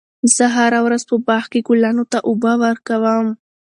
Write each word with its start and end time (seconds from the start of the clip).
زه 0.35 0.45
هره 0.55 0.79
ورځ 0.85 1.01
په 1.09 1.15
باغ 1.27 1.43
کې 1.51 1.59
ګلانو 1.67 2.03
ته 2.11 2.17
اوبه 2.29 2.51
ورکوم. 2.65 3.25